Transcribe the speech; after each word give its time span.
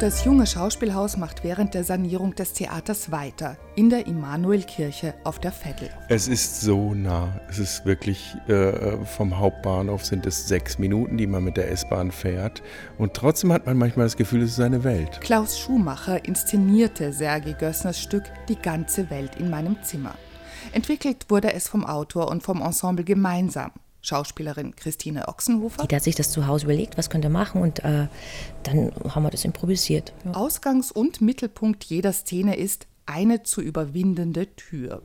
Das 0.00 0.24
junge 0.24 0.46
Schauspielhaus 0.46 1.16
macht 1.16 1.42
während 1.42 1.74
der 1.74 1.82
Sanierung 1.82 2.32
des 2.36 2.52
Theaters 2.52 3.10
weiter, 3.10 3.56
in 3.74 3.90
der 3.90 4.06
Immanuelkirche 4.06 5.14
auf 5.24 5.40
der 5.40 5.50
Veddel. 5.50 5.90
Es 6.08 6.28
ist 6.28 6.60
so 6.60 6.94
nah. 6.94 7.40
Es 7.50 7.58
ist 7.58 7.84
wirklich, 7.84 8.36
äh, 8.46 9.04
vom 9.04 9.36
Hauptbahnhof 9.36 10.04
sind 10.04 10.24
es 10.24 10.46
sechs 10.46 10.78
Minuten, 10.78 11.16
die 11.16 11.26
man 11.26 11.42
mit 11.42 11.56
der 11.56 11.72
S-Bahn 11.72 12.12
fährt. 12.12 12.62
Und 12.96 13.14
trotzdem 13.14 13.52
hat 13.52 13.66
man 13.66 13.76
manchmal 13.76 14.06
das 14.06 14.16
Gefühl, 14.16 14.42
es 14.42 14.52
ist 14.52 14.60
eine 14.60 14.84
Welt. 14.84 15.20
Klaus 15.20 15.58
Schumacher 15.58 16.24
inszenierte 16.24 17.12
Sergei 17.12 17.54
Gössners 17.54 17.98
Stück 18.00 18.22
Die 18.48 18.54
ganze 18.54 19.10
Welt 19.10 19.34
in 19.34 19.50
meinem 19.50 19.82
Zimmer. 19.82 20.14
Entwickelt 20.70 21.26
wurde 21.28 21.54
es 21.54 21.66
vom 21.66 21.84
Autor 21.84 22.28
und 22.28 22.44
vom 22.44 22.62
Ensemble 22.62 23.04
gemeinsam. 23.04 23.72
Schauspielerin 24.00 24.76
Christine 24.76 25.28
Ochsenhofer. 25.28 25.86
Die 25.86 25.94
hat 25.96 26.02
sich 26.02 26.14
das 26.14 26.30
zu 26.30 26.46
Hause 26.46 26.66
überlegt, 26.66 26.96
was 26.96 27.10
könnte 27.10 27.28
er 27.28 27.32
machen 27.32 27.60
und 27.62 27.84
äh, 27.84 28.08
dann 28.62 28.92
haben 29.08 29.22
wir 29.22 29.30
das 29.30 29.44
improvisiert. 29.44 30.12
Ja. 30.24 30.32
Ausgangs- 30.32 30.92
und 30.92 31.20
Mittelpunkt 31.20 31.84
jeder 31.84 32.12
Szene 32.12 32.56
ist 32.56 32.86
eine 33.06 33.42
zu 33.42 33.60
überwindende 33.60 34.54
Tür. 34.54 35.02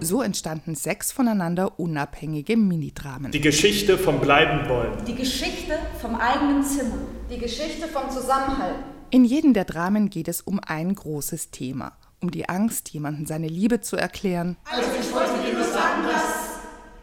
So 0.00 0.22
entstanden 0.22 0.74
sechs 0.74 1.10
voneinander 1.10 1.80
unabhängige 1.80 2.56
Minidramen. 2.56 3.32
Die 3.32 3.40
Geschichte 3.40 3.98
vom 3.98 4.20
Bleiben 4.20 4.68
wollen. 4.68 4.92
Die 5.06 5.14
Geschichte 5.14 5.78
vom 6.00 6.14
eigenen 6.14 6.62
Zimmer. 6.62 6.98
Die 7.30 7.38
Geschichte 7.38 7.88
vom 7.88 8.10
Zusammenhalt. 8.10 8.76
In 9.10 9.24
jedem 9.24 9.54
der 9.54 9.64
Dramen 9.64 10.10
geht 10.10 10.28
es 10.28 10.40
um 10.40 10.60
ein 10.64 10.94
großes 10.94 11.50
Thema. 11.50 11.96
Um 12.20 12.30
die 12.30 12.48
Angst, 12.48 12.90
jemandem 12.90 13.26
seine 13.26 13.48
Liebe 13.48 13.80
zu 13.80 13.96
erklären. 13.96 14.56
Also 14.64 14.90
ich 15.00 15.12
wollte 15.12 15.32
dir 15.44 15.54
nur 15.54 15.64
sagen, 15.64 16.02
dass. 16.04 16.56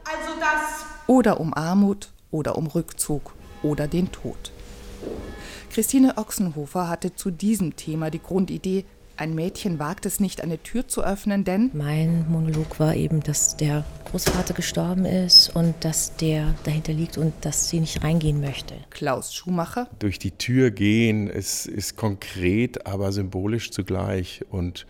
Also 0.06 0.40
das 0.40 0.83
oder 1.08 1.40
um 1.40 1.54
Armut 1.54 2.10
oder 2.32 2.58
um 2.58 2.68
Rückzug 2.68 3.34
oder 3.62 3.88
den 3.88 4.12
Tod. 4.12 4.52
Christine 5.72 6.18
Ochsenhofer 6.18 6.88
hatte 6.88 7.16
zu 7.16 7.32
diesem 7.32 7.76
Thema 7.76 8.12
die 8.12 8.22
Grundidee, 8.22 8.86
ein 9.16 9.36
Mädchen 9.36 9.78
wagt 9.78 10.08
es 10.08 10.20
nicht, 10.20 10.42
eine 10.42 10.58
Tür 10.62 10.88
zu 10.88 11.04
öffnen, 11.04 11.44
denn 11.44 11.70
mein 11.74 12.26
Monolog 12.30 12.80
war 12.80 12.96
eben, 12.96 13.22
dass 13.22 13.56
der 13.56 13.86
Großvater 14.06 14.56
gestorben 14.56 15.06
ist 15.06 15.56
und 15.56 15.76
dass 15.82 16.16
der 16.16 16.56
dahinter 16.64 16.94
liegt 16.94 17.20
und 17.20 17.34
dass 17.42 17.70
sie 17.70 17.80
nicht 17.80 18.04
reingehen 18.04 18.42
möchte. 18.42 18.74
Klaus 18.90 19.34
Schumacher. 19.34 19.88
Durch 20.00 20.18
die 20.18 20.32
Tür 20.32 20.72
gehen 20.72 21.28
ist, 21.28 21.68
ist 21.68 21.96
konkret, 21.96 22.88
aber 22.88 23.12
symbolisch 23.12 23.70
zugleich 23.70 24.42
und 24.50 24.88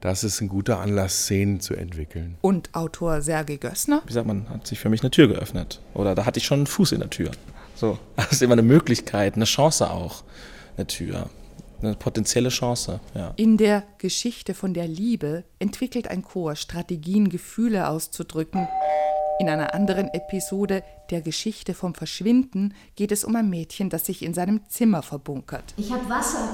das 0.00 0.24
ist 0.24 0.40
ein 0.40 0.48
guter 0.48 0.78
Anlass, 0.80 1.24
Szenen 1.24 1.60
zu 1.60 1.74
entwickeln. 1.74 2.36
Und 2.40 2.74
Autor 2.74 3.22
Sergei 3.22 3.56
Gössner? 3.56 4.02
Wie 4.06 4.12
sagt 4.12 4.26
man, 4.26 4.48
hat 4.50 4.66
sich 4.66 4.78
für 4.78 4.88
mich 4.88 5.02
eine 5.02 5.10
Tür 5.10 5.28
geöffnet. 5.28 5.80
Oder 5.94 6.14
da 6.14 6.26
hatte 6.26 6.38
ich 6.38 6.46
schon 6.46 6.60
einen 6.60 6.66
Fuß 6.66 6.92
in 6.92 7.00
der 7.00 7.10
Tür. 7.10 7.30
So, 7.74 7.98
das 8.16 8.32
ist 8.32 8.42
immer 8.42 8.52
eine 8.52 8.62
Möglichkeit, 8.62 9.36
eine 9.36 9.44
Chance 9.44 9.90
auch, 9.90 10.24
eine 10.76 10.86
Tür. 10.86 11.30
Eine 11.82 11.94
potenzielle 11.94 12.48
Chance, 12.48 13.00
ja. 13.14 13.34
In 13.36 13.58
der 13.58 13.82
Geschichte 13.98 14.54
von 14.54 14.72
der 14.72 14.88
Liebe 14.88 15.44
entwickelt 15.58 16.08
ein 16.08 16.22
Chor 16.22 16.56
Strategien, 16.56 17.28
Gefühle 17.28 17.88
auszudrücken. 17.88 18.66
In 19.38 19.50
einer 19.50 19.74
anderen 19.74 20.08
Episode 20.08 20.82
der 21.10 21.20
Geschichte 21.20 21.74
vom 21.74 21.94
Verschwinden 21.94 22.72
geht 22.94 23.12
es 23.12 23.24
um 23.24 23.36
ein 23.36 23.50
Mädchen, 23.50 23.90
das 23.90 24.06
sich 24.06 24.22
in 24.22 24.32
seinem 24.32 24.60
Zimmer 24.68 25.02
verbunkert. 25.02 25.74
Ich 25.76 25.92
habe 25.92 26.08
Wasser. 26.08 26.48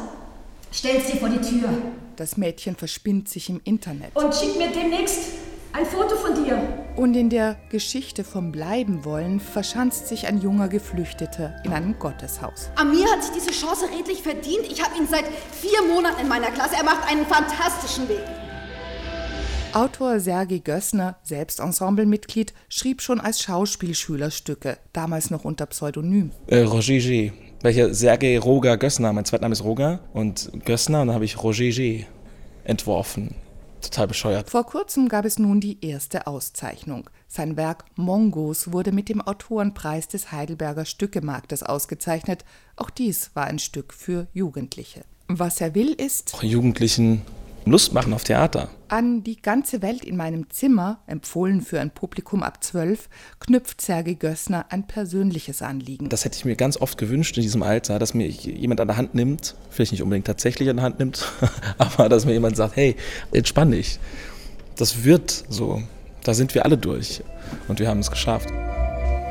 Stell's 0.73 1.07
dir 1.07 1.19
vor 1.19 1.29
die 1.29 1.41
Tür. 1.41 1.69
Das 2.17 2.37
Mädchen 2.37 2.77
verspinnt 2.77 3.29
sich 3.29 3.49
im 3.49 3.61
Internet. 3.65 4.15
Und 4.15 4.35
schick 4.35 4.57
mir 4.57 4.71
demnächst 4.71 5.33
ein 5.73 5.87
Foto 5.87 6.17
von 6.17 6.45
dir. 6.45 6.61
Und 6.97 7.15
in 7.15 7.31
der 7.31 7.57
Geschichte 7.71 8.25
vom 8.25 8.53
Bleibenwollen 8.53 9.41
verschanzt 9.41 10.09
sich 10.09 10.27
ein 10.27 10.41
junger 10.41 10.69
Geflüchteter 10.69 11.57
in 11.65 11.73
einem 11.73 11.99
Gotteshaus. 11.99 12.71
Amir 12.77 13.07
hat 13.11 13.25
sich 13.25 13.33
diese 13.33 13.51
Chance 13.51 13.87
redlich 13.97 14.23
verdient. 14.23 14.71
Ich 14.71 14.83
habe 14.83 14.97
ihn 14.99 15.09
seit 15.09 15.25
vier 15.53 15.83
Monaten 15.89 16.21
in 16.21 16.29
meiner 16.29 16.51
Klasse. 16.51 16.77
Er 16.77 16.85
macht 16.85 17.09
einen 17.11 17.25
fantastischen 17.25 18.09
Weg. 18.09 18.21
Autor 19.73 20.21
Sergei 20.21 20.59
Gössner, 20.59 21.17
selbst 21.23 21.59
Ensemblemitglied, 21.59 22.53
schrieb 22.69 23.01
schon 23.01 23.21
als 23.21 23.41
Schauspielschüler 23.41 24.31
Stücke, 24.31 24.77
damals 24.93 25.31
noch 25.31 25.47
unter 25.47 25.65
Pseudonym. 25.65 26.31
Äh, 26.49 26.65
Roger 26.65 26.99
G 26.99 27.33
welcher 27.63 27.95
Sergei 27.95 28.39
Roger 28.39 28.77
Gössner, 28.77 29.13
mein 29.13 29.25
Zweitname 29.25 29.53
ist 29.53 29.65
Roger 29.65 30.01
und 30.13 30.51
Gössner 30.65 31.03
und 31.03 31.09
dann 31.09 31.15
habe 31.15 31.25
ich 31.25 31.43
Roger 31.43 31.71
G 31.71 32.05
entworfen. 32.65 33.35
Total 33.81 34.07
bescheuert. 34.07 34.49
Vor 34.49 34.65
kurzem 34.65 35.09
gab 35.09 35.25
es 35.25 35.41
nun 35.41 35.61
die 35.61 35.85
erste 35.85 36.29
Auszeichnung. 36.29 37.11
Sein 37.27 37.57
Werk 37.57 37.85
Mongos 37.97 38.71
wurde 38.73 38.93
mit 38.93 39.09
dem 39.09 39.21
Autorenpreis 39.21 40.07
des 40.07 40.31
Heidelberger 40.31 40.85
Stückemarktes 40.85 41.65
ausgezeichnet. 41.65 42.45
Auch 42.77 42.91
dies 42.91 43.33
war 43.35 43.45
ein 43.45 43.59
Stück 43.59 43.93
für 43.93 44.29
Jugendliche. 44.33 45.05
Was 45.27 45.61
er 45.61 45.75
will 45.75 45.93
ist, 45.95 46.37
Jugendlichen 46.43 47.23
Lust 47.65 47.93
machen 47.93 48.13
auf 48.13 48.25
Theater. 48.25 48.69
An 48.89 49.23
die 49.23 49.41
ganze 49.41 49.83
Welt 49.83 50.05
in 50.05 50.17
meinem 50.17 50.51
Zimmer, 50.51 50.99
empfohlen 51.07 51.61
für 51.61 51.81
ein 51.81 51.91
Publikum 51.91 52.43
ab 52.43 52.63
zwölf, 52.63 53.09
knüpft 53.39 53.81
Sergei 53.81 54.15
Gössner 54.15 54.67
ein 54.71 54.87
persönliches 54.87 55.63
Anliegen. 55.63 56.09
Das 56.09 56.25
hätte 56.25 56.37
ich 56.37 56.45
mir 56.45 56.57
ganz 56.57 56.77
oft 56.77 56.99
gewünscht 56.99 57.37
in 57.37 57.43
diesem 57.43 57.63
Alter, 57.63 57.99
dass 57.99 58.15
mir 58.15 58.27
jemand 58.29 58.81
an 58.81 58.89
der 58.89 58.97
Hand 58.97 59.15
nimmt, 59.15 59.55
vielleicht 59.71 59.93
nicht 59.93 60.03
unbedingt 60.03 60.27
tatsächlich 60.27 60.69
an 60.69 60.77
der 60.77 60.85
Hand 60.85 60.99
nimmt, 60.99 61.25
aber 61.79 62.09
dass 62.09 62.27
mir 62.27 62.33
jemand 62.33 62.57
sagt, 62.57 62.77
hey, 62.77 62.97
entspann 63.31 63.71
dich. 63.71 63.99
Das 64.77 65.05
wird 65.05 65.45
so. 65.49 65.83
Da 66.25 66.35
sind 66.35 66.55
wir 66.55 66.65
alle 66.65 66.79
durch 66.79 67.23
und 67.69 67.79
wir 67.79 67.89
haben 67.89 68.01
es 68.01 68.11
geschafft. 68.11 68.49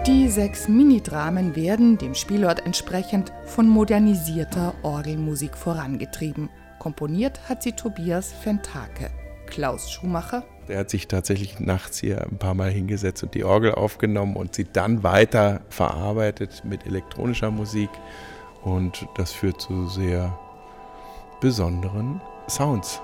Die 0.07 0.29
sechs 0.29 0.67
Minidramen 0.67 1.55
werden, 1.55 1.99
dem 1.99 2.15
Spielort 2.15 2.65
entsprechend, 2.65 3.31
von 3.45 3.69
modernisierter 3.69 4.73
Orgelmusik 4.81 5.55
vorangetrieben. 5.55 6.49
Komponiert 6.79 7.47
hat 7.47 7.61
sie 7.61 7.73
Tobias 7.73 8.33
Fentake. 8.33 9.11
Klaus 9.45 9.91
Schumacher. 9.91 10.43
Er 10.67 10.79
hat 10.79 10.89
sich 10.89 11.07
tatsächlich 11.07 11.59
nachts 11.59 11.99
hier 11.99 12.23
ein 12.23 12.39
paar 12.39 12.55
Mal 12.55 12.71
hingesetzt 12.71 13.21
und 13.21 13.35
die 13.35 13.43
Orgel 13.43 13.75
aufgenommen 13.75 14.37
und 14.37 14.55
sie 14.55 14.65
dann 14.65 15.03
weiter 15.03 15.61
verarbeitet 15.69 16.63
mit 16.65 16.87
elektronischer 16.87 17.51
Musik. 17.51 17.91
Und 18.63 19.05
das 19.17 19.31
führt 19.31 19.61
zu 19.61 19.87
sehr 19.87 20.35
besonderen 21.41 22.21
Sounds. 22.49 23.01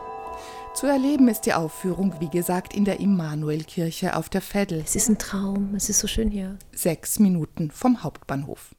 Zu 0.77 0.85
erleben 0.85 1.27
ist 1.27 1.47
die 1.47 1.55
Aufführung, 1.55 2.13
wie 2.19 2.29
gesagt, 2.29 2.75
in 2.75 2.85
der 2.85 2.99
Immanuelkirche 2.99 4.15
auf 4.15 4.29
der 4.29 4.41
Veddel. 4.41 4.83
Es 4.85 4.95
ist 4.95 5.09
ein 5.09 5.17
Traum, 5.17 5.73
es 5.73 5.89
ist 5.89 5.97
so 5.97 6.05
schön 6.05 6.29
hier. 6.29 6.59
Sechs 6.71 7.17
Minuten 7.17 7.71
vom 7.71 8.03
Hauptbahnhof. 8.03 8.75